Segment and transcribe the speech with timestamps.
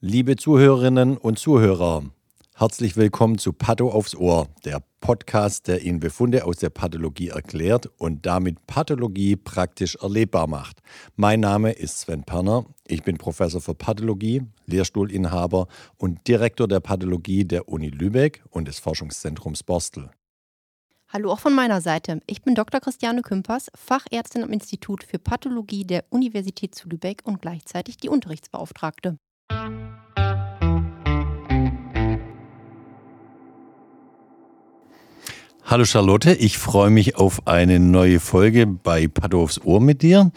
[0.00, 2.04] Liebe Zuhörerinnen und Zuhörer,
[2.54, 7.90] herzlich willkommen zu Patho aufs Ohr, der Podcast, der Ihnen Befunde aus der Pathologie erklärt
[7.98, 10.82] und damit Pathologie praktisch erlebbar macht.
[11.16, 17.44] Mein Name ist Sven Perner, ich bin Professor für Pathologie, Lehrstuhlinhaber und Direktor der Pathologie
[17.44, 20.12] der Uni Lübeck und des Forschungszentrums Borstel.
[21.08, 22.20] Hallo auch von meiner Seite.
[22.28, 22.80] Ich bin Dr.
[22.80, 29.18] Christiane Kümpers, Fachärztin am Institut für Pathologie der Universität zu Lübeck und gleichzeitig die Unterrichtsbeauftragte.
[35.70, 40.32] Hallo Charlotte, ich freue mich auf eine neue Folge bei Pato aufs Ohr mit dir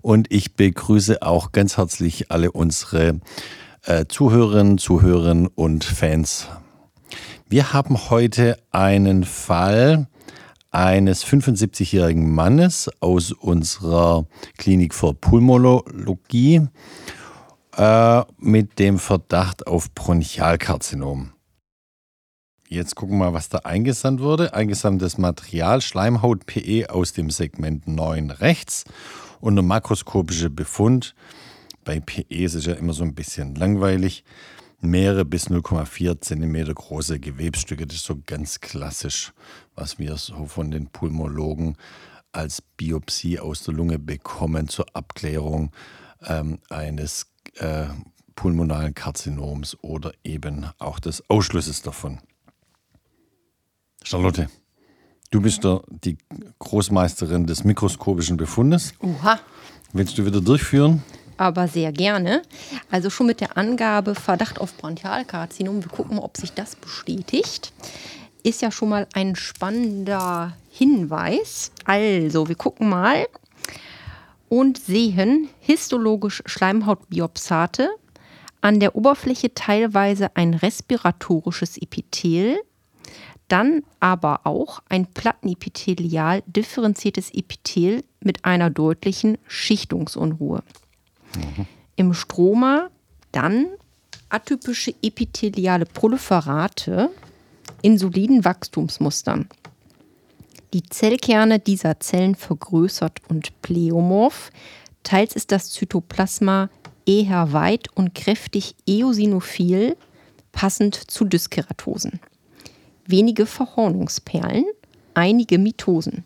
[0.00, 3.20] und ich begrüße auch ganz herzlich alle unsere
[3.84, 6.48] äh, Zuhörerinnen, Zuhörer und Fans.
[7.48, 10.08] Wir haben heute einen Fall
[10.72, 14.26] eines 75-jährigen Mannes aus unserer
[14.58, 16.62] Klinik für Pulmonologie
[17.76, 21.32] äh, mit dem Verdacht auf Bronchialkarzinom.
[22.68, 24.54] Jetzt gucken wir mal, was da eingesandt wurde.
[24.54, 28.84] Eingesandtes Material Schleimhaut-PE aus dem Segment 9 rechts
[29.40, 31.14] und der makroskopische Befund.
[31.84, 34.24] Bei PE ist es ja immer so ein bisschen langweilig.
[34.80, 39.32] Mehrere bis 0,4 cm große Gewebsstücke, das ist so ganz klassisch,
[39.74, 41.76] was wir so von den Pulmologen
[42.32, 45.72] als Biopsie aus der Lunge bekommen zur Abklärung
[46.26, 47.86] ähm, eines äh,
[48.34, 52.18] pulmonalen Karzinoms oder eben auch des Ausschlusses davon.
[54.02, 54.48] Charlotte,
[55.30, 56.18] du bist der, die
[56.58, 58.94] Großmeisterin des mikroskopischen Befundes.
[59.00, 59.38] Oha.
[59.92, 61.02] Willst du wieder durchführen?
[61.36, 62.42] Aber sehr gerne.
[62.90, 65.82] Also schon mit der Angabe Verdacht auf Bronchialkarzinom.
[65.82, 67.72] Wir gucken mal, ob sich das bestätigt.
[68.42, 71.70] Ist ja schon mal ein spannender Hinweis.
[71.84, 73.26] Also, wir gucken mal
[74.52, 77.88] und sehen histologisch Schleimhautbiopsate,
[78.60, 82.60] an der Oberfläche teilweise ein respiratorisches Epithel,
[83.48, 90.62] dann aber auch ein plattenepithelial differenziertes Epithel mit einer deutlichen Schichtungsunruhe.
[91.34, 91.66] Mhm.
[91.96, 92.90] Im Stroma
[93.32, 93.68] dann
[94.28, 97.08] atypische epitheliale Proliferate
[97.80, 99.48] in soliden Wachstumsmustern.
[100.72, 104.50] Die Zellkerne dieser Zellen vergrößert und pleomorph.
[105.02, 106.70] Teils ist das Zytoplasma
[107.04, 109.96] eher weit und kräftig eosinophil,
[110.52, 112.20] passend zu Dyskeratosen.
[113.06, 114.64] Wenige Verhornungsperlen,
[115.12, 116.24] einige Mitosen.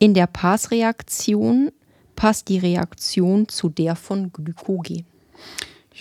[0.00, 1.70] In der Passreaktion
[2.16, 5.04] passt die Reaktion zu der von Glykogen.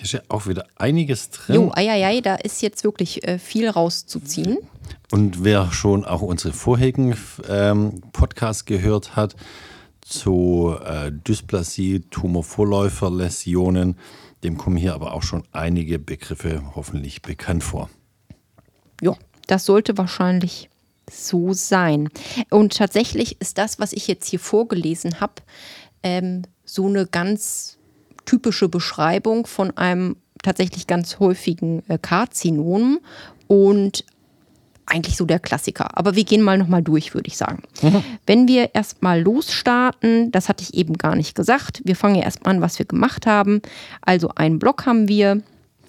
[0.01, 1.55] Hier ist ja auch wieder einiges drin.
[1.55, 4.57] Jo, ei, da ist jetzt wirklich äh, viel rauszuziehen.
[5.11, 7.15] Und wer schon auch unsere vorherigen
[7.47, 9.35] ähm, Podcasts gehört hat
[10.01, 13.95] zu äh, Dysplasie, Tumorvorläuferläsionen,
[14.43, 17.87] dem kommen hier aber auch schon einige Begriffe hoffentlich bekannt vor.
[19.03, 20.71] Ja, das sollte wahrscheinlich
[21.11, 22.09] so sein.
[22.49, 25.35] Und tatsächlich ist das, was ich jetzt hier vorgelesen habe,
[26.01, 27.77] ähm, so eine ganz
[28.25, 32.99] typische Beschreibung von einem tatsächlich ganz häufigen äh, Karzinom
[33.47, 34.05] und
[34.85, 35.97] eigentlich so der Klassiker.
[35.97, 37.63] Aber wir gehen mal nochmal durch, würde ich sagen.
[37.81, 38.03] Mhm.
[38.25, 41.81] Wenn wir erstmal losstarten, das hatte ich eben gar nicht gesagt.
[41.85, 43.61] Wir fangen ja erstmal an, was wir gemacht haben.
[44.01, 45.41] Also einen Block haben wir.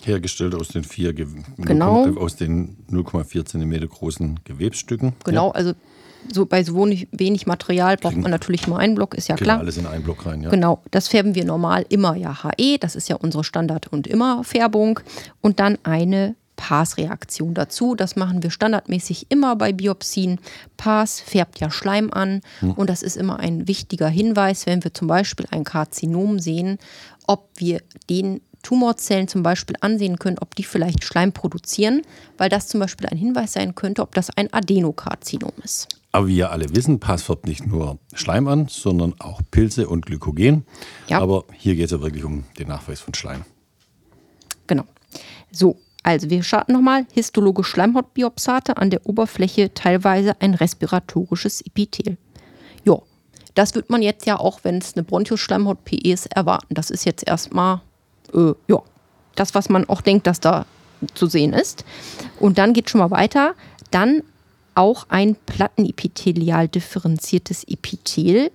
[0.05, 2.09] Hergestellt aus den vier genau.
[2.17, 5.15] aus den 0,4 cm großen Gewebsstücken.
[5.25, 5.55] Genau, ja.
[5.55, 5.73] also
[6.33, 6.75] so bei so
[7.13, 9.59] wenig Material braucht man natürlich nur einen Block, ist ja klar.
[9.59, 10.51] alles in einen Block rein, ja.
[10.51, 14.45] Genau, das färben wir normal immer ja HE, das ist ja unsere Standard- und immer
[14.45, 15.01] Färbung.
[15.41, 17.97] Und dann eine Pass-Reaktion dazu.
[17.97, 20.39] Das machen wir standardmäßig immer bei Biopsien.
[20.77, 22.73] Pass färbt ja Schleim an hm.
[22.73, 26.79] und das ist immer ein wichtiger Hinweis, wenn wir zum Beispiel ein Karzinom sehen,
[27.27, 32.03] ob wir den Tumorzellen zum Beispiel ansehen können, ob die vielleicht Schleim produzieren,
[32.39, 35.89] weil das zum Beispiel ein Hinweis sein könnte, ob das ein Adenokarzinom ist.
[36.13, 40.05] Aber wie wir alle wissen, Pass färbt nicht nur Schleim an, sondern auch Pilze und
[40.05, 40.67] Glykogen.
[41.09, 41.21] Ja.
[41.21, 43.45] Aber hier geht es ja wirklich um den Nachweis von Schleim.
[44.67, 44.85] Genau.
[45.51, 47.07] So, also wir starten nochmal.
[47.13, 52.19] Histologisch Schleimhautbiopsate an der Oberfläche teilweise ein respiratorisches Epithel.
[52.85, 52.99] Ja,
[53.55, 56.75] das wird man jetzt ja auch, wenn es eine Bronchoschleimhaut-PE ist, erwarten.
[56.75, 57.81] Das ist jetzt erstmal,
[58.35, 58.83] äh, ja,
[59.35, 60.67] das, was man auch denkt, dass da
[61.15, 61.85] zu sehen ist.
[62.39, 63.55] Und dann geht schon mal weiter.
[63.91, 64.23] Dann
[64.75, 68.51] auch ein plattenepithelial differenziertes Epithel.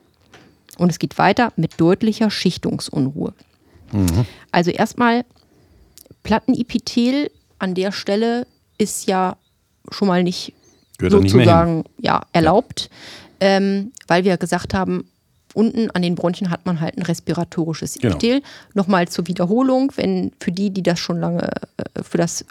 [0.77, 3.33] Und es geht weiter mit deutlicher Schichtungsunruhe.
[3.91, 4.25] Mhm.
[4.51, 5.25] Also erstmal
[6.23, 8.45] Plattenepithel an der Stelle
[8.77, 9.37] ist ja
[9.89, 10.53] schon mal nicht
[10.97, 12.89] Gehört sozusagen nicht ja, erlaubt,
[13.41, 13.47] ja.
[13.47, 15.07] Ähm, weil wir gesagt haben,
[15.53, 18.15] unten an den Bronchien hat man halt ein respiratorisches Genau.
[18.15, 18.41] Epithel.
[18.73, 22.45] Nochmal zur Wiederholung, wenn für die, die das schon lange, äh, für das,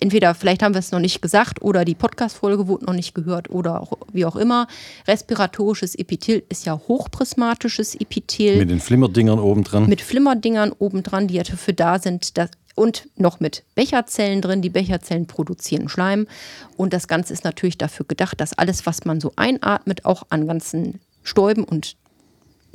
[0.00, 3.50] entweder vielleicht haben wir es noch nicht gesagt oder die Podcast-Folge wurde noch nicht gehört
[3.50, 4.66] oder auch, wie auch immer.
[5.06, 9.88] Respiratorisches Epithel ist ja hochprismatisches Epithel Mit den Flimmerdingern oben dran.
[9.88, 14.62] mit Flimmerdingern obendran, die ja dafür da sind, dass, und noch mit Becherzellen drin.
[14.62, 16.28] Die Becherzellen produzieren Schleim.
[16.76, 20.46] Und das Ganze ist natürlich dafür gedacht, dass alles, was man so einatmet, auch an
[20.46, 21.96] ganzen Stäuben und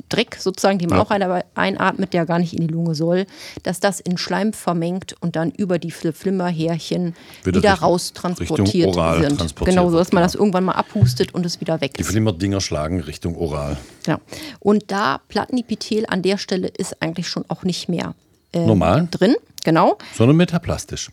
[0.08, 1.04] Dreck sozusagen, den man Ja.
[1.04, 3.26] auch ein- einatmet, der gar nicht in die Lunge soll,
[3.62, 8.12] dass das in Schleim vermengt und dann über die Fl- Flimmerhärchen Wieder wieder Richtung- raus
[8.12, 9.36] transportiert Richtung oral wird.
[9.38, 12.02] transportiert Genau, so dass man wird, das irgendwann mal abhustet und es wieder weg Die
[12.02, 12.08] ist.
[12.08, 13.76] Flimmerdinger schlagen Richtung Oral.
[14.06, 14.20] Ja.
[14.60, 18.14] Und da Plattenepithel an der Stelle ist eigentlich schon auch nicht mehr
[18.52, 19.34] äh, Normal, drin.
[19.64, 19.98] Genau.
[20.14, 21.10] sondern metaplastisch.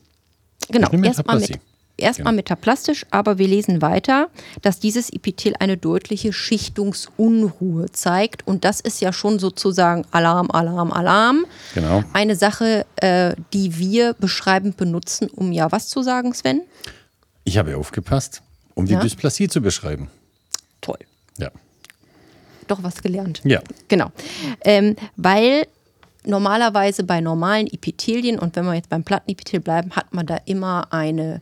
[0.70, 0.90] Genau.
[0.92, 1.60] Erstmal mit,
[1.98, 4.30] erstmal metaplastisch, aber wir lesen weiter,
[4.62, 8.48] dass dieses Epithel eine deutliche Schichtungsunruhe zeigt.
[8.48, 11.46] Und das ist ja schon sozusagen Alarm, Alarm, Alarm.
[11.76, 12.04] Genau.
[12.14, 16.62] Eine Sache, äh, die wir beschreibend benutzen, um ja was zu sagen, Sven?
[17.44, 18.42] Ich habe aufgepasst,
[18.74, 19.00] um die Ja.
[19.00, 20.10] Dysplasie zu beschreiben.
[20.82, 21.00] Toll.
[21.38, 21.52] Ja.
[22.68, 23.42] Doch was gelernt.
[23.44, 23.62] Ja.
[23.88, 24.12] Genau.
[24.62, 25.68] Ähm, weil
[26.24, 30.94] normalerweise bei normalen Epithelien, und wenn wir jetzt beim Plattenepithel bleiben, hat man da immer
[30.94, 31.42] eine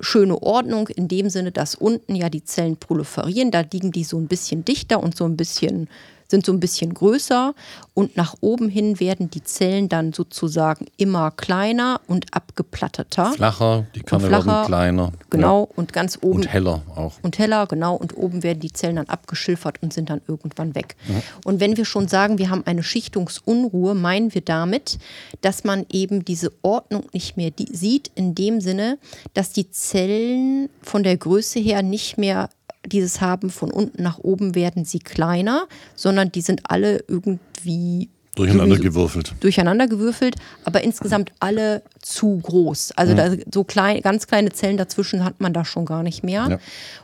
[0.00, 4.18] schöne Ordnung in dem Sinne, dass unten ja die Zellen proliferieren, da liegen die so
[4.18, 5.88] ein bisschen dichter und so ein bisschen
[6.30, 7.54] sind so ein bisschen größer
[7.94, 13.32] und nach oben hin werden die Zellen dann sozusagen immer kleiner und abgeplatteter.
[13.32, 15.12] Flacher, die Kerne flacher, kleiner.
[15.28, 15.76] Genau, Ja.
[15.76, 17.14] und ganz oben Und heller auch.
[17.22, 17.96] und heller, genau.
[17.96, 20.96] Und oben werden die Zellen dann abgeschilfert und sind dann irgendwann weg.
[21.44, 24.98] Und wenn wir schon sagen, wir haben eine Schichtungsunruhe, meinen wir damit,
[25.40, 28.98] dass man eben diese Ordnung nicht mehr sieht, in dem Sinne,
[29.34, 32.48] dass die Zellen von der Größe her nicht mehr
[32.92, 38.78] dieses haben, von unten nach oben werden sie kleiner, sondern die sind alle irgendwie Durcheinander
[38.78, 39.34] gewürfelt.
[39.40, 42.92] durcheinander gewürfelt, aber insgesamt alle zu groß.
[42.92, 46.46] Also da, so klein, ganz kleine Zellen dazwischen hat man da schon gar nicht mehr.
[46.48, 46.58] Ja.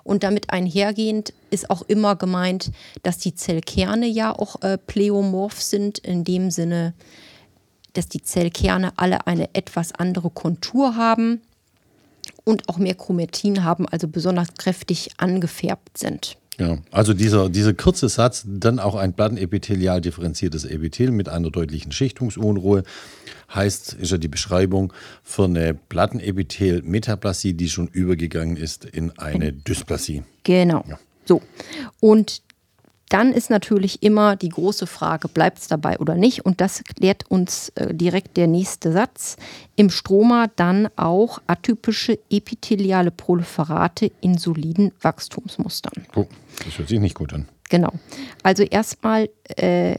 [0.04, 2.70] Und damit einhergehend ist auch immer gemeint,
[3.02, 6.94] dass die Zellkerne ja auch äh, pleomorph sind, in dem Sinne,
[7.92, 11.40] dass die Zellkerne alle eine etwas andere Kontur haben
[12.44, 16.36] und auch mehr Chromatin haben, also besonders kräftig angefärbt sind.
[16.58, 16.78] Ja.
[16.90, 22.82] Also dieser, dieser kurze Satz, dann auch ein plattenepithelial differenziertes Epithel mit einer deutlichen Schichtungsunruhe,
[23.54, 24.92] heißt, ist ja die Beschreibung
[25.22, 30.22] für eine Plattenepithel-Metaplasie, die schon übergegangen ist in eine Dysplasie.
[30.44, 30.84] Genau.
[31.26, 31.42] So.
[32.00, 32.42] Und
[33.08, 36.44] dann ist natürlich immer die große Frage, bleibt es dabei oder nicht?
[36.44, 39.36] Und das klärt uns äh, direkt der nächste Satz.
[39.76, 46.06] Im Stroma dann auch atypische epitheliale Proliferate in soliden Wachstumsmustern.
[46.16, 46.26] Oh,
[46.64, 47.46] das hört sich nicht gut an.
[47.68, 47.92] Genau.
[48.42, 49.96] Also erstmal äh,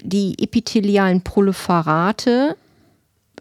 [0.00, 2.56] die epithelialen Proliferate,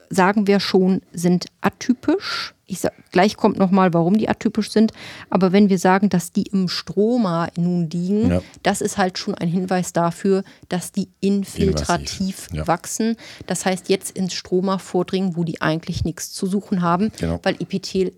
[0.10, 2.54] sagen wir schon, sind atypisch.
[2.66, 4.94] Ich sag, gleich kommt nochmal, warum die atypisch sind.
[5.30, 8.42] Aber wenn wir sagen, dass die im Stroma nun liegen, Ja.
[8.64, 12.66] das ist halt schon ein Hinweis dafür, dass die infiltrativ ja.
[12.68, 13.16] wachsen.
[13.48, 17.40] Das heißt, jetzt ins Stroma vordringen, wo die eigentlich nichts zu suchen haben, Genau.
[17.44, 18.14] weil Epithel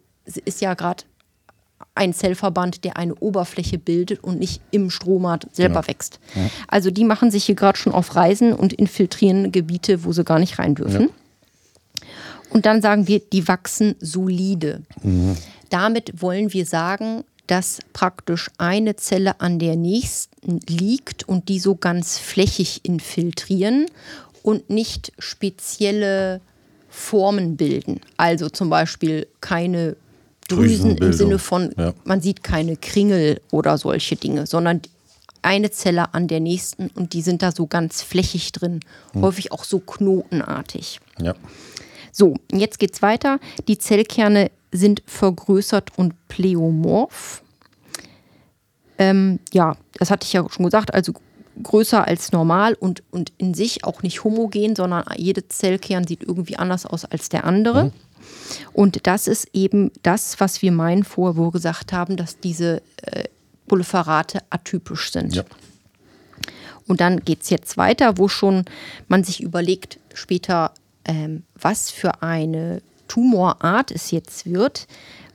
[0.46, 1.04] ist ja gerade
[1.94, 5.88] ein Zellverband, der eine Oberfläche bildet und nicht im Stroma selber Genau.
[5.88, 6.20] wächst.
[6.68, 10.40] Also die machen sich hier gerade schon auf Reisen und infiltrieren Gebiete, wo sie gar
[10.40, 11.10] nicht rein dürfen.
[12.50, 14.82] Und dann sagen wir, die wachsen solide.
[15.70, 21.76] Damit wollen wir sagen, dass praktisch eine Zelle an der nächsten liegt und die so
[21.76, 23.86] ganz flächig infiltrieren
[24.42, 26.42] und nicht spezielle
[26.90, 28.00] Formen bilden.
[28.18, 29.96] Also zum Beispiel keine
[30.48, 31.14] Drüsen im.
[31.14, 31.94] Sinne von, Ja.
[32.04, 34.82] man sieht keine Kringel oder solche Dinge, sondern
[35.42, 38.80] eine Zelle an der nächsten und die sind da so ganz flächig drin,
[39.16, 41.00] häufig auch so knotenartig.
[41.20, 41.36] Ja.
[42.18, 43.42] So, jetzt geht's weiter.
[43.68, 47.44] Die Zellkerne sind vergrößert und pleomorph.
[48.98, 51.12] Ähm, ja, das hatte ich ja schon gesagt, also
[51.62, 56.56] größer als normal und, und in sich auch nicht homogen, sondern jede Zellkern sieht irgendwie
[56.56, 57.92] anders aus als der andere.
[58.72, 62.82] Und das ist eben das, was wir meinen vorher, wo wir gesagt haben, dass diese
[63.02, 63.26] äh,
[63.68, 65.36] Proliferate atypisch sind.
[65.36, 65.44] Ja.
[66.88, 68.64] Und dann geht es jetzt weiter, wo schon
[69.10, 70.72] man sich überlegt später,
[71.06, 74.88] ähm, was für eine Tumorart es jetzt wird,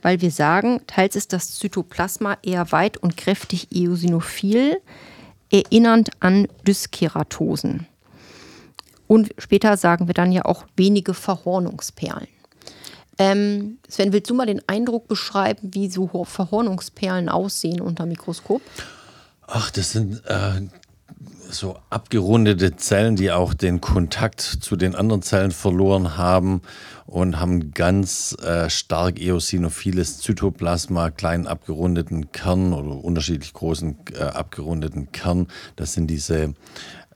[0.03, 4.81] weil wir sagen, teils ist das Zytoplasma eher weit und kräftig eosinophil,
[5.51, 7.87] erinnernd an Dyskeratosen.
[9.07, 12.29] Und später sagen wir dann ja auch wenige Verhornungsperlen.
[13.19, 18.63] Ähm, Sven, willst du mal den Eindruck beschreiben, wie so Verhornungsperlen aussehen unter Mikroskop?
[19.47, 20.63] Ach, das sind äh,
[21.53, 26.63] so abgerundete Zellen, die auch den Kontakt zu den anderen Zellen verloren haben
[27.07, 35.13] und haben ganz äh, stark eosinophiles Zytoplasma, kleinen abgerundeten Kern oder unterschiedlich großen äh, abgerundeten
[35.13, 35.49] Kern.
[35.77, 36.55] Das sind diese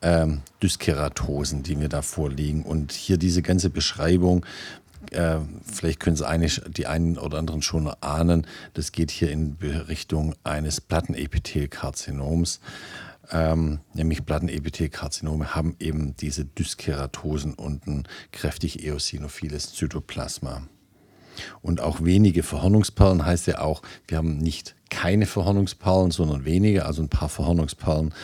[0.03, 2.65] ähm, Dyskeratosen, die mir da vorliegen.
[2.65, 4.45] Und hier diese ganze Beschreibung,
[5.11, 9.57] äh, vielleicht können Sie eine, die einen oder anderen schon ahnen, das geht hier in
[9.89, 12.61] Richtung eines Plattenepithelkarzinoms.
[13.31, 20.63] Ähm, nämlich Plattenepithelkarzinome haben eben diese Dyskeratosen und ein kräftig eosinophiles Zytoplasma.
[21.63, 27.03] Und auch wenige Verhornungsperlen heißt ja auch, wir haben nicht keine Verhornungsperlen, sondern wenige, also
[27.03, 28.15] ein paar Verhornungsperlen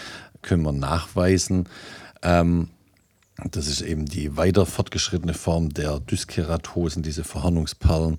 [0.42, 1.69] können wir nachweisen.
[2.23, 2.69] Ähm,
[3.50, 8.19] das ist eben die weiter fortgeschrittene Form der Dyskeratosen, diese Verhornungsperlen.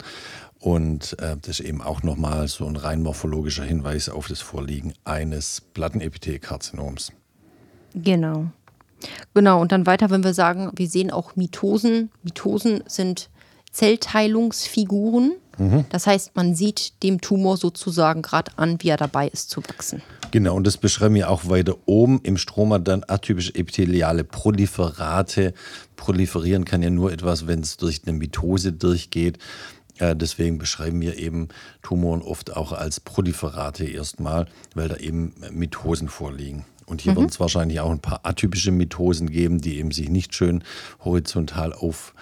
[0.61, 4.93] Und äh, das ist eben auch nochmal so ein rein morphologischer Hinweis auf das Vorliegen
[5.03, 7.11] eines Plattenepithelkarzinoms.
[7.95, 8.45] Genau.
[9.33, 12.11] Genau, und dann weiter, wenn wir sagen, wir sehen auch Mitosen.
[12.21, 13.31] Mitosen sind
[13.71, 15.33] Zellteilungsfiguren.
[15.57, 15.85] Mhm.
[15.89, 20.03] Das heißt, man sieht dem Tumor sozusagen gerade an, wie er dabei ist zu wachsen.
[20.31, 25.53] Genau, und das beschreiben wir auch weiter oben im Stroma dann atypische epitheliale Proliferate.
[25.95, 29.39] Proliferieren kann ja nur etwas, wenn es durch eine Mitose durchgeht.
[30.01, 31.50] Äh, deswegen beschreiben wir eben
[31.84, 36.65] Tumoren oft auch als Proliferate erstmal, weil da eben Mitosen vorliegen.
[36.88, 37.17] Und hier mhm.
[37.17, 40.63] wird es wahrscheinlich auch ein paar atypische Mitosen geben, die eben sich nicht schön
[41.03, 42.15] horizontal auf,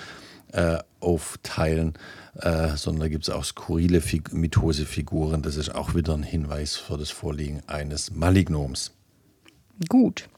[0.52, 1.94] äh, aufteilen
[2.36, 5.42] äh, sondern da gibt es auch skurrile Mitosefiguren.
[5.42, 8.92] Das ist auch wieder ein Hinweis für das Vorliegen eines Malignoms.
[9.88, 10.30] Gut.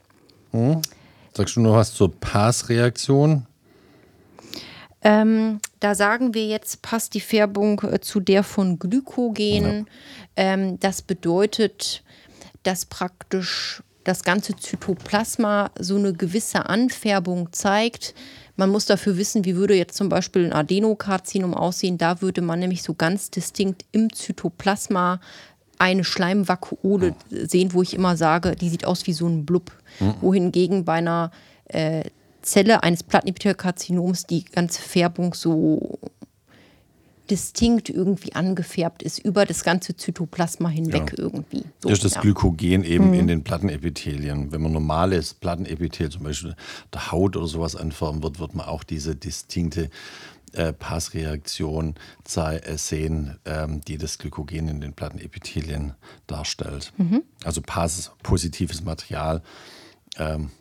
[0.51, 0.81] Hm?
[1.33, 3.45] Sagst du noch was zur Passreaktion?
[5.03, 9.63] Ähm, da sagen wir jetzt, passt die Färbung äh, zu der von Glykogen.
[9.65, 9.85] Ja.
[10.35, 12.03] Ähm, das bedeutet,
[12.63, 18.13] dass praktisch das ganze Zytoplasma so eine gewisse Anfärbung zeigt.
[18.55, 21.97] Man muss dafür wissen, wie würde jetzt zum Beispiel ein Adenokarzinom aussehen.
[21.97, 25.19] Da würde man nämlich so ganz distinkt im Zytoplasma
[25.77, 29.71] eine Schleimvakuole sehen, wo ich immer sage, die sieht aus wie so ein Blub.
[29.99, 30.13] Mhm.
[30.21, 31.31] Wohingegen bei einer
[31.65, 32.03] äh,
[32.41, 35.99] Zelle eines Plattenepithelkarzinoms die ganze Färbung so
[37.31, 41.23] distinkt irgendwie angefärbt ist über das ganze Zytoplasma hinweg ja.
[41.23, 41.63] irgendwie.
[41.79, 42.21] So, das ist das ja.
[42.21, 43.13] Glykogen eben mhm.
[43.13, 44.51] in den Plattenepithelien.
[44.51, 46.55] Wenn man normales Plattenepithel, zum Beispiel
[46.93, 49.89] der Haut oder sowas anfärben wird, wird man auch diese distinkte
[50.51, 51.95] äh, Passreaktion
[52.35, 55.93] äh, sehen, ähm, die das Glykogen in den Plattenepithelien
[56.27, 56.91] darstellt.
[56.97, 57.23] Mhm.
[57.45, 59.41] Also Pass positives Material
[60.17, 60.51] ähm,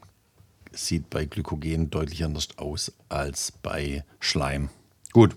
[0.72, 4.70] sieht bei Glykogen deutlich anders aus als bei Schleim.
[5.12, 5.36] Gut.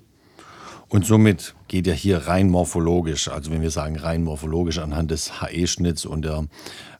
[0.89, 5.41] Und somit geht ja hier rein morphologisch, also wenn wir sagen rein morphologisch anhand des
[5.41, 6.45] HE-Schnitts und der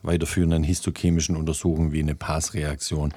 [0.01, 3.13] weiterführenden histochemischen Untersuchung wie eine Passreaktion,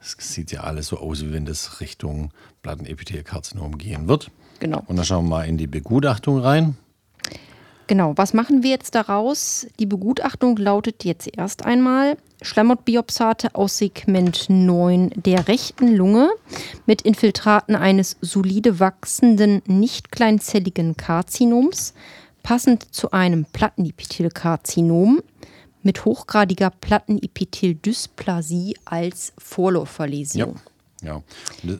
[0.00, 2.32] das sieht ja alles so aus, wie wenn das Richtung
[2.62, 4.30] Plattenepithelkarzinom gehen wird.
[4.58, 4.82] Genau.
[4.86, 6.76] Und dann schauen wir mal in die Begutachtung rein.
[7.88, 9.68] Genau, was machen wir jetzt daraus?
[9.78, 16.30] Die Begutachtung lautet jetzt erst einmal Schleimhautbiopsate aus Segment 9 der rechten Lunge
[16.84, 21.94] mit Infiltraten eines solide wachsenden, nicht kleinzelligen Karzinoms,
[22.42, 25.22] passend zu einem Plattenepithelkarzinom
[25.82, 30.56] mit hochgradiger Plattenepitheldysplasie als Vorläuferläsion.
[31.02, 31.22] Ja,
[31.62, 31.78] ja.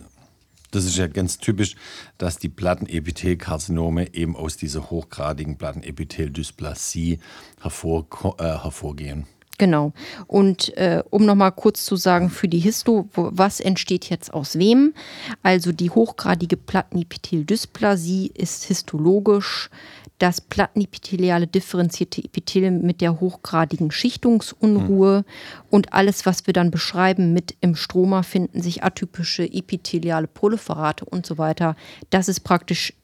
[0.77, 1.75] Das ist ja ganz typisch,
[2.19, 7.19] dass die Plattenepithelkarzinome eben aus dieser hochgradigen Plattenepitheldysplasie
[7.63, 8.07] hervor,
[8.39, 9.27] äh, hervorgehen.
[9.59, 9.93] Genau.
[10.27, 14.93] Und äh, um nochmal kurz zu sagen für die Histo, was entsteht jetzt aus wem?
[15.43, 19.71] Also die hochgradige Plattenepitheldysplasie ist histologisch
[20.19, 25.65] das plattenepitheliale differenzierte Epithel mit der hochgradigen Schichtungsunruhe mhm.
[25.71, 31.27] und alles, was wir dann beschreiben mit im Stroma finden sich atypische epitheliale Proliferate und
[31.27, 31.77] so weiter.
[32.11, 32.95] Das ist praktisch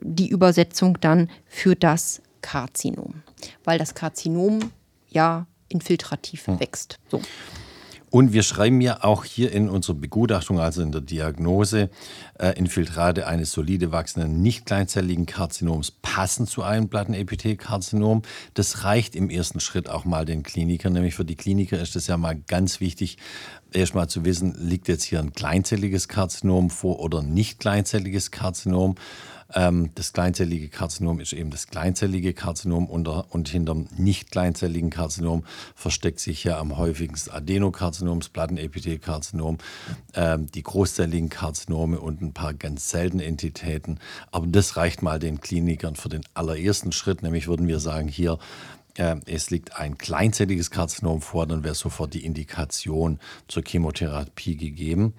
[0.00, 3.22] die Übersetzung dann für das Karzinom,
[3.64, 4.70] weil das Karzinom
[5.08, 6.60] ja infiltrativ mhm.
[6.60, 6.98] wächst.
[7.10, 7.20] So.
[8.12, 11.88] Und wir schreiben ja auch hier in unserer Begutachtung, also in der Diagnose,
[12.38, 18.20] äh, Infiltrate eines solide wachsenden, nicht kleinzelligen Karzinoms passen zu einem Plattenepithelkarzinom.
[18.52, 20.92] Das reicht im ersten Schritt auch mal den Klinikern.
[20.92, 23.16] Nämlich für die Kliniker ist es ja mal ganz wichtig,
[23.72, 28.96] erstmal zu wissen, liegt jetzt hier ein kleinzelliges Karzinom vor oder ein nicht kleinzelliges Karzinom.
[29.54, 35.44] Ähm, das kleinzellige Karzinom ist eben das kleinzellige Karzinom und hinterm nicht kleinzelligen Karzinom
[35.74, 39.58] versteckt sich ja am häufigsten Adenokarzinom, das Plattenepithelkarzinom,
[40.14, 43.98] ähm, die großzelligen Karzinome und ein paar ganz seltene Entitäten.
[44.30, 48.38] Aber das reicht mal den Klinikern für den allerersten Schritt, nämlich würden wir sagen, hier
[48.96, 53.18] äh, es liegt ein kleinzelliges Karzinom vor, dann wäre sofort die Indikation
[53.48, 55.14] zur Chemotherapie gegeben.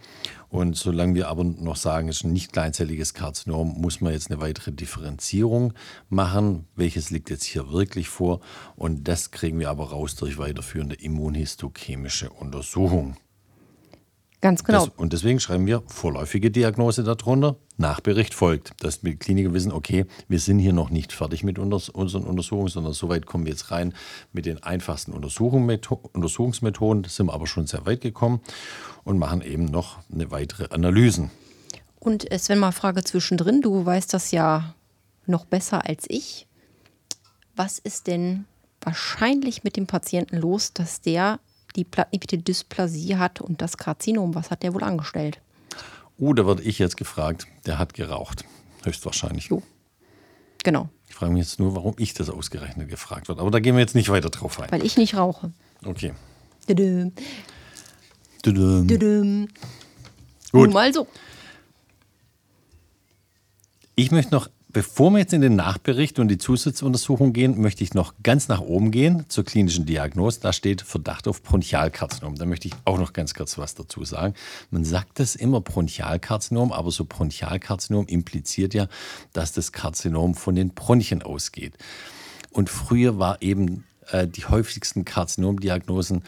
[0.49, 4.29] Und solange wir aber noch sagen, es ist ein nicht kleinzelliges Karzinom, muss man jetzt
[4.29, 5.73] eine weitere Differenzierung
[6.09, 6.67] machen.
[6.75, 8.41] Welches liegt jetzt hier wirklich vor?
[8.75, 13.17] Und das kriegen wir aber raus durch weiterführende immunhistochemische Untersuchung.
[14.43, 14.87] Ganz genau.
[14.87, 17.55] Das, und deswegen schreiben wir vorläufige Diagnose darunter.
[17.77, 22.25] Nachbericht folgt, dass die Kliniker wissen, okay, wir sind hier noch nicht fertig mit unseren
[22.25, 23.93] Untersuchungen, sondern soweit kommen wir jetzt rein
[24.33, 27.03] mit den einfachsten Untersuchungsmethoden.
[27.03, 28.41] Da sind wir aber schon sehr weit gekommen
[29.05, 31.31] und machen eben noch eine weitere Analysen.
[32.01, 33.61] Und Sven, mal Frage zwischendrin.
[33.61, 34.75] Du weißt das ja
[35.25, 36.47] noch besser als ich.
[37.55, 38.43] Was ist denn
[38.81, 41.39] wahrscheinlich mit dem Patienten los, dass der
[41.75, 44.35] die Plattenepithel-Dysplasie hat und das Karzinom.
[44.35, 45.39] Was hat der wohl angestellt?
[46.19, 47.47] Uh, da werde ich jetzt gefragt.
[47.65, 48.45] Der hat geraucht.
[48.83, 49.47] Höchstwahrscheinlich.
[49.47, 49.63] Jo.
[50.63, 50.89] Genau.
[51.09, 53.39] Ich frage mich jetzt nur, warum ich das ausgerechnet gefragt wird.
[53.39, 54.71] Aber da gehen wir jetzt nicht weiter drauf ein.
[54.71, 55.51] Weil ich nicht rauche.
[55.85, 56.13] Okay.
[56.67, 57.11] Düdüm.
[58.45, 58.87] Düdüm.
[58.87, 59.47] Düdüm.
[60.51, 60.65] Gut.
[60.65, 61.07] Nun mal so.
[63.95, 67.93] Ich möchte noch Bevor wir jetzt in den Nachbericht und die Zusatzuntersuchung gehen, möchte ich
[67.93, 70.39] noch ganz nach oben gehen zur klinischen Diagnose.
[70.41, 72.33] Da steht Verdacht auf Bronchialkarzinom.
[72.37, 74.33] Da möchte ich auch noch ganz kurz was dazu sagen.
[74.71, 78.87] Man sagt das immer Bronchialkarzinom, aber so Bronchialkarzinom impliziert ja,
[79.31, 81.77] dass das Karzinom von den Bronchien ausgeht.
[82.49, 86.23] Und früher war eben äh, die häufigsten Karzinomdiagnosen,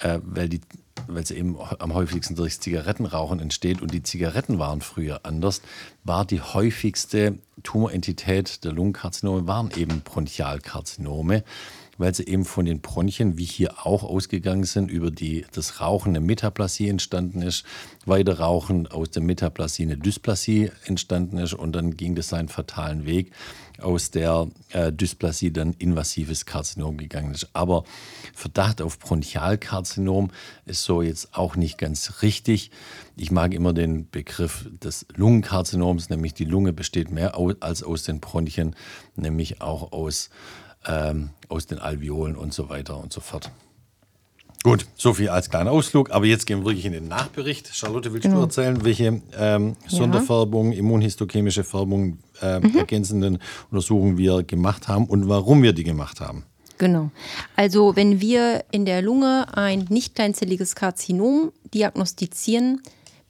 [0.00, 0.62] äh, weil die
[1.08, 5.62] weil es eben am häufigsten durch Zigarettenrauchen entsteht und die Zigaretten waren früher anders,
[6.04, 11.44] war die häufigste Tumorentität der Lungenkarzinome waren eben Bronchialkarzinome,
[12.02, 16.08] weil sie eben von den Bronchien, wie hier auch ausgegangen sind, über die, das Rauchen
[16.08, 17.64] eine Metaplasie entstanden ist,
[18.06, 23.06] weiter Rauchen aus der Metaplasie eine Dysplasie entstanden ist und dann ging das seinen fatalen
[23.06, 23.30] Weg
[23.80, 27.48] aus der äh, Dysplasie dann invasives Karzinom gegangen ist.
[27.52, 27.84] Aber
[28.34, 30.30] Verdacht auf Bronchialkarzinom
[30.66, 32.70] ist so jetzt auch nicht ganz richtig.
[33.16, 38.20] Ich mag immer den Begriff des Lungenkarzinoms, nämlich die Lunge besteht mehr als aus den
[38.20, 38.74] Bronchien,
[39.16, 40.30] nämlich auch aus,
[40.86, 43.50] ähm, aus den Alveolen und so weiter und so fort.
[44.62, 46.12] Gut, so viel als kleiner Ausflug.
[46.12, 47.74] Aber jetzt gehen wir wirklich in den Nachbericht.
[47.74, 48.36] Charlotte, willst genau.
[48.36, 52.76] du erzählen, welche ähm, Sonderfärbungen, immunhistochemische Färbungen, äh, mhm.
[52.76, 53.38] ergänzenden
[53.70, 56.44] Untersuchungen wir gemacht haben und warum wir die gemacht haben?
[56.78, 57.10] Genau.
[57.56, 62.82] Also wenn wir in der Lunge ein nicht kleinzelliges Karzinom diagnostizieren,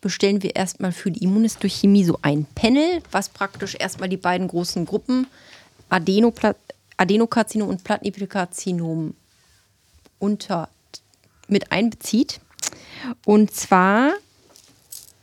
[0.02, 4.84] bestellen wir erstmal für die Immunhistochemie so ein Panel, was praktisch erstmal die beiden großen
[4.84, 5.26] Gruppen
[5.88, 6.54] Adenopla
[6.96, 9.14] Adenokarzinom und Plattenepithelkarzinom
[10.18, 10.68] unter
[11.48, 12.40] mit einbezieht.
[13.24, 14.12] Und zwar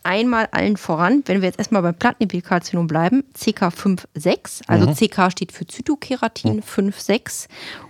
[0.03, 4.95] einmal allen voran, wenn wir jetzt erstmal beim Plattenepithelkarzinom bleiben, CK56, also mhm.
[4.95, 6.61] CK steht für Zytokeratin mhm.
[6.61, 7.47] 5,6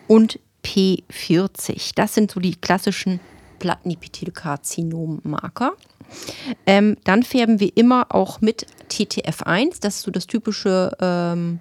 [0.08, 1.92] und P40.
[1.96, 3.20] Das sind so die klassischen
[3.60, 5.74] Plattenepithelkarzinom-Marker.
[6.66, 11.60] Ähm, dann färben wir immer auch mit TTF1, das ist so das typische ähm,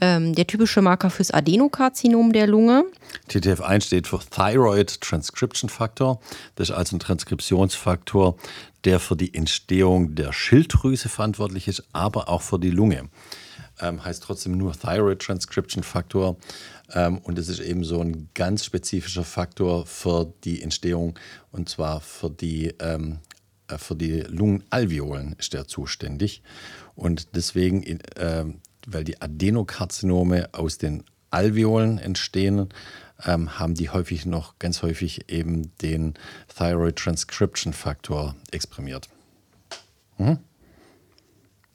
[0.00, 2.84] ähm, der typische Marker fürs Adenokarzinom der Lunge.
[3.30, 6.20] TTF1 steht für Thyroid Transcription Factor.
[6.54, 8.36] Das ist also ein Transkriptionsfaktor,
[8.84, 13.08] der für die Entstehung der Schilddrüse verantwortlich ist, aber auch für die Lunge.
[13.80, 16.36] Ähm, heißt trotzdem nur Thyroid Transcription Factor.
[16.94, 21.18] Ähm, und es ist eben so ein ganz spezifischer Faktor für die Entstehung
[21.52, 23.18] und zwar für die, ähm,
[23.68, 26.42] äh, für die Lungenalveolen ist der zuständig.
[26.94, 28.44] Und deswegen äh,
[28.86, 32.68] weil die Adenokarzinome aus den Alveolen entstehen,
[33.24, 36.14] ähm, haben die häufig noch ganz häufig eben den
[36.56, 39.08] Thyroid Transcription Faktor exprimiert.
[40.18, 40.38] Mhm.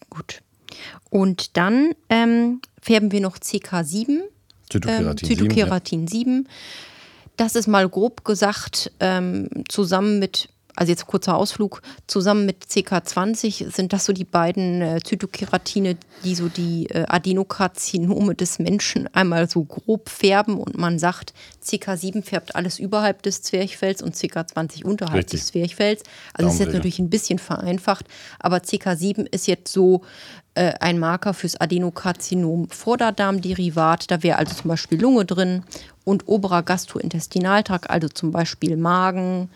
[0.09, 0.41] Gut.
[1.09, 4.21] Und dann ähm, färben wir noch CK7.
[4.69, 6.45] Zytokeratin, ähm, Zytokeratin 7.
[6.45, 6.47] 7.
[7.37, 13.71] Das ist mal grob gesagt ähm, zusammen mit also jetzt kurzer Ausflug, zusammen mit CK20
[13.71, 19.49] sind das so die beiden äh, Zytokeratine, die so die äh, Adenokarzinome des Menschen einmal
[19.49, 25.19] so grob färben und man sagt, CK7 färbt alles überhalb des Zwerchfells und CK20 unterhalb
[25.19, 25.39] Richtig.
[25.39, 26.03] des Zwerchfells.
[26.33, 28.05] Also das ist jetzt natürlich ein bisschen vereinfacht,
[28.39, 30.01] aber CK7 ist jetzt so
[30.53, 34.11] äh, ein Marker fürs Adenokarzinom Vorderdarmderivat.
[34.11, 35.63] Da wäre also zum Beispiel Lunge drin
[36.03, 39.49] und oberer Gastrointestinaltrakt, also zum Beispiel Magen,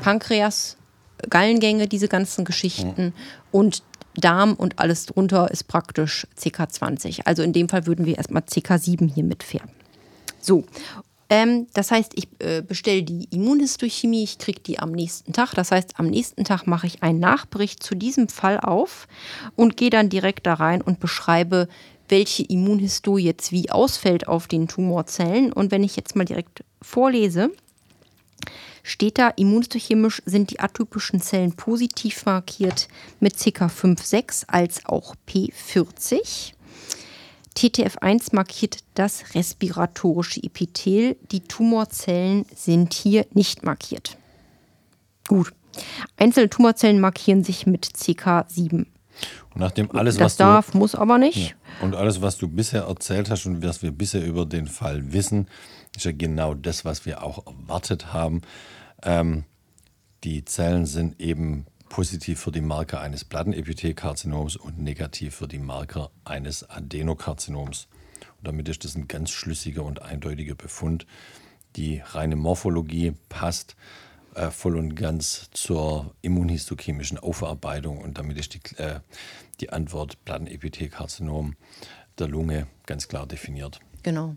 [0.00, 0.76] Pankreas,
[1.28, 2.94] Gallengänge, diese ganzen Geschichten.
[2.96, 3.12] Mhm.
[3.50, 3.82] Und
[4.18, 7.26] Darm und alles drunter ist praktisch CK20.
[7.26, 9.70] Also in dem Fall würden wir erstmal CK7 hier mitfärben.
[10.40, 10.64] So,
[11.28, 15.54] ähm, das heißt, ich äh, bestelle die Immunhistochemie, ich kriege die am nächsten Tag.
[15.54, 19.08] Das heißt, am nächsten Tag mache ich einen Nachbericht zu diesem Fall auf
[19.56, 21.68] und gehe dann direkt da rein und beschreibe,
[22.08, 25.52] welche Immunhisto jetzt wie ausfällt auf den Tumorzellen.
[25.52, 27.50] Und wenn ich jetzt mal direkt vorlese,
[28.86, 32.88] steht da, immunhistochemisch sind die atypischen Zellen positiv markiert
[33.20, 36.52] mit CK56 als auch P40.
[37.56, 41.16] TTF1 markiert das respiratorische Epithel.
[41.32, 44.16] Die Tumorzellen sind hier nicht markiert.
[45.26, 45.52] Gut.
[46.16, 48.74] Einzelne Tumorzellen markieren sich mit CK7.
[48.74, 48.86] Und
[49.54, 51.50] nachdem alles, das was darf, du, muss aber nicht.
[51.50, 51.54] Ja.
[51.80, 55.48] Und alles, was du bisher erzählt hast und was wir bisher über den Fall wissen,
[55.96, 58.42] ist ja genau das, was wir auch erwartet haben.
[59.02, 59.44] Ähm,
[60.24, 66.10] die Zellen sind eben positiv für die Marker eines Plattenepithelkarzinoms und negativ für die Marker
[66.24, 67.88] eines Adenokarzinoms.
[68.38, 71.06] Und damit ist das ein ganz schlüssiger und eindeutiger Befund.
[71.76, 73.76] Die reine Morphologie passt
[74.34, 79.00] äh, voll und ganz zur immunhistochemischen Aufarbeitung und damit ist die, äh,
[79.60, 81.56] die Antwort Plattenepithelkarzinom
[82.18, 83.80] der Lunge ganz klar definiert.
[84.02, 84.36] Genau.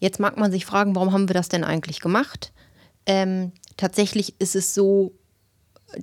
[0.00, 2.52] Jetzt mag man sich fragen, warum haben wir das denn eigentlich gemacht?
[3.06, 5.12] Ähm, tatsächlich ist es so,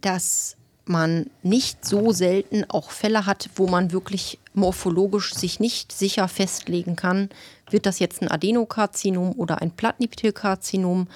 [0.01, 0.55] dass
[0.85, 6.95] man nicht so selten auch Fälle hat, wo man wirklich morphologisch sich nicht sicher festlegen
[6.95, 7.29] kann,
[7.69, 11.07] wird das jetzt ein Adenokarzinom oder ein Plattenepithelkarzinom,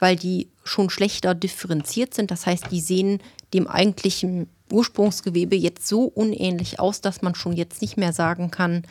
[0.00, 2.30] weil die schon schlechter differenziert sind.
[2.30, 3.20] Das heißt, die sehen
[3.54, 8.82] dem eigentlichen Ursprungsgewebe jetzt so unähnlich aus, dass man schon jetzt nicht mehr sagen kann,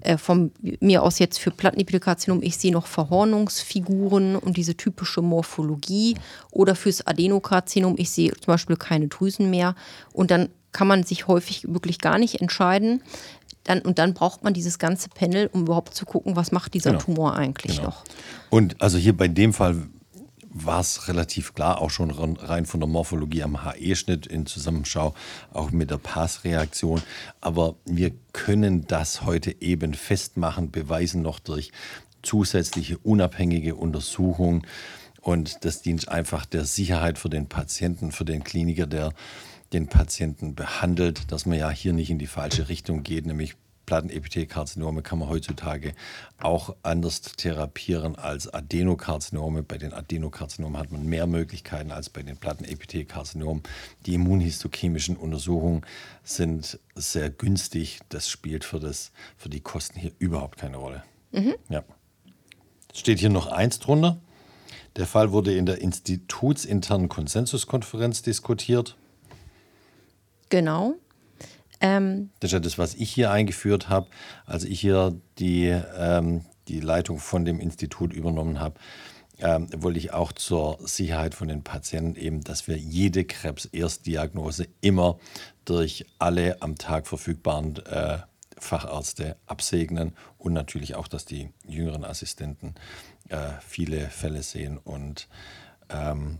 [0.00, 6.16] äh, von mir aus jetzt für Plattenepithelkarzinom, ich sehe noch Verhornungsfiguren und diese typische Morphologie
[6.50, 9.74] oder fürs Adenokarzinom, ich sehe zum Beispiel keine Drüsen mehr
[10.12, 13.02] und dann kann man sich häufig wirklich gar nicht entscheiden.
[13.64, 16.92] Dann, und dann braucht man dieses ganze Panel, um überhaupt zu gucken, was macht dieser
[16.92, 17.02] genau.
[17.02, 17.88] Tumor eigentlich genau.
[17.88, 18.04] noch.
[18.50, 19.88] Und also hier bei dem Fall
[20.50, 25.14] war es relativ klar, auch schon rein von der Morphologie am HE-Schnitt in Zusammenschau,
[25.52, 27.02] auch mit der Passreaktion.
[27.40, 31.70] Aber wir können das heute eben festmachen, beweisen noch durch
[32.22, 34.66] zusätzliche unabhängige Untersuchungen.
[35.20, 39.12] Und das dient einfach der Sicherheit für den Patienten, für den Kliniker, der
[39.72, 43.54] den Patienten behandelt, dass man ja hier nicht in die falsche Richtung geht, nämlich
[43.88, 45.94] Plattenepithelkarzinome kann man heutzutage
[46.38, 49.62] auch anders therapieren als Adenokarzinome.
[49.62, 53.62] Bei den Adenokarzinomen hat man mehr Möglichkeiten als bei den Plattenepithelkarzinomen.
[54.04, 55.86] Die immunhistochemischen Untersuchungen
[56.22, 58.00] sind sehr günstig.
[58.10, 61.02] Das spielt für, das, für die Kosten hier überhaupt keine Rolle.
[61.32, 61.54] Mhm.
[61.70, 61.82] Ja.
[62.92, 64.18] Steht hier noch eins drunter.
[64.96, 68.98] Der Fall wurde in der institutsinternen Konsensuskonferenz diskutiert.
[70.50, 70.96] Genau.
[71.80, 74.08] Ähm, das ist ja das, was ich hier eingeführt habe,
[74.46, 78.74] als ich hier die, ähm, die Leitung von dem Institut übernommen habe.
[79.40, 85.18] Ähm, wollte ich auch zur Sicherheit von den Patienten eben, dass wir jede Krebserstdiagnose immer
[85.64, 88.18] durch alle am Tag verfügbaren äh,
[88.58, 92.74] Fachärzte absegnen und natürlich auch, dass die jüngeren Assistenten
[93.28, 95.28] äh, viele Fälle sehen und,
[95.90, 96.38] ähm,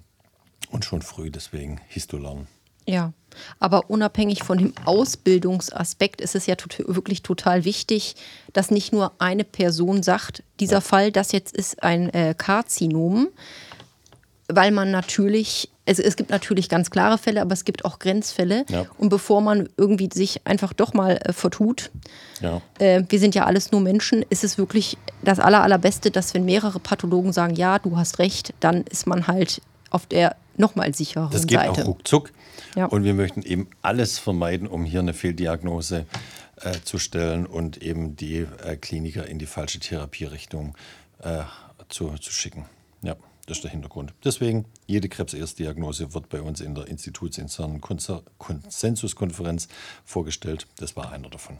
[0.71, 2.49] und schon früh deswegen Histolernen.
[2.89, 3.13] Ja,
[3.61, 8.17] aber unabhängig von dem Ausbildungsaspekt ist es ja tot wirklich total wichtig,
[8.55, 10.81] dass nicht nur eine Person sagt, dieser.
[10.81, 13.29] Fall, das jetzt ist ein äh, Karzinom,
[14.49, 18.65] weil man natürlich, also es gibt natürlich ganz klare Fälle, aber es gibt auch Grenzfälle.
[18.71, 18.87] Ja.
[18.97, 21.91] Und bevor man irgendwie sich einfach doch mal äh, vertut,
[22.41, 22.63] ja.
[22.79, 26.47] äh, wir sind ja alles nur Menschen, ist es wirklich das Aller, Allerbeste, dass wenn
[26.47, 31.31] mehrere Pathologen sagen, ja, du hast recht, dann ist man halt auf der nochmal sichereren
[31.31, 31.41] Seite.
[31.41, 31.83] Das geht Seite.
[31.83, 32.33] auch ruckzuck.
[32.75, 32.87] Ja.
[32.87, 36.07] Und wir möchten eben alles vermeiden, um hier eine Fehldiagnose
[36.61, 40.77] äh, zu stellen und eben die äh, Kliniker in die falsche Therapierichtung
[41.21, 41.43] äh,
[41.89, 42.67] zu, zu schicken.
[43.03, 43.17] Ja,
[43.47, 44.13] das ist der Hintergrund.
[44.25, 49.69] Deswegen, jede Krebserstdiagnose wird bei uns in der institutsinternen Konsensuskonferenz
[50.05, 50.67] vorgestellt.
[50.77, 51.59] Das war einer davon.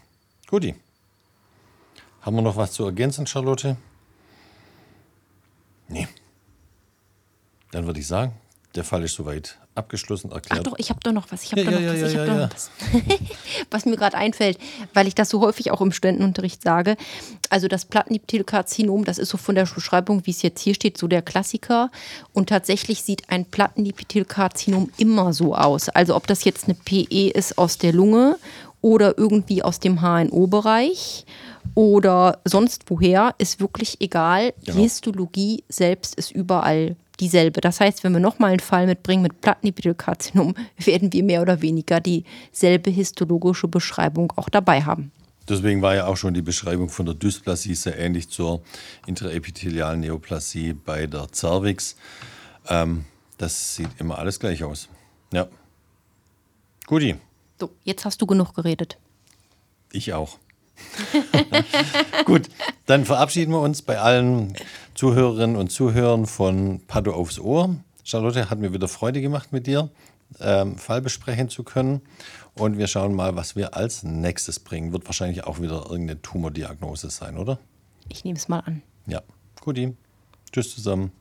[0.49, 0.75] Guti.
[2.21, 3.77] Haben wir noch was zu ergänzen, Charlotte?
[5.89, 6.09] Nee.
[7.71, 8.33] Dann würde ich sagen,
[8.75, 10.61] der Fall ist soweit abgeschlossen erklärt.
[10.61, 11.43] Ach doch, ich habe doch noch was.
[11.43, 12.11] Ich habe ja, doch noch ja, was.
[12.11, 12.71] Ich ja, hab noch was.
[13.71, 14.59] was mir gerade einfällt,
[14.93, 16.97] weil ich das so häufig auch im Studentenunterricht sage.
[17.49, 21.09] Also das Plattenepithelkarzinom, das ist so von der Beschreibung, wie es jetzt hier steht, so
[21.09, 21.91] der Klassiker.
[22.33, 25.89] Und tatsächlich sieht ein Plattenepithelkarzinom immer so aus.
[25.89, 28.37] Also ob das jetzt eine PE ist aus der Lunge
[28.81, 31.25] oder irgendwie aus dem HNO-Bereich
[31.75, 34.53] oder sonst woher, ist wirklich egal.
[34.65, 34.77] Genau.
[34.77, 37.61] Die Histologie selbst ist überall dieselbe.
[37.61, 42.01] Das heißt, wenn wir nochmal einen Fall mitbringen mit Plattenepithelkarzinom, werden wir mehr oder weniger
[42.01, 45.13] dieselbe histologische Beschreibung auch dabei haben.
[45.49, 48.63] Deswegen war ja auch schon die Beschreibung von der Dysplasie sehr ähnlich zur
[49.07, 51.97] intraepithelialen Neoplasie bei der Cervix.
[52.69, 53.07] Ähm,
[53.39, 54.89] das sieht immer alles gleich aus.
[55.33, 55.49] Ja.
[56.87, 57.17] Guti.
[57.59, 58.99] So, jetzt hast du genug geredet.
[59.91, 60.39] Ich auch.
[62.25, 62.49] Gut,
[62.87, 64.55] dann verabschieden wir uns bei allen
[64.95, 67.77] Zuhörerinnen und Zuhörern von Pado aufs Ohr.
[68.05, 69.91] Charlotte, hat mir wieder Freude gemacht mit dir,
[70.41, 72.01] ähm, Fall besprechen zu können.
[72.55, 74.93] Und wir schauen mal, was wir als nächstes bringen.
[74.93, 77.59] Wird wahrscheinlich auch wieder irgendeine Tumordiagnose sein, oder?
[78.09, 78.83] Ich nehme es mal an.
[79.07, 79.23] Ja,
[79.61, 79.95] guti.
[80.51, 81.13] Tschüss zusammen.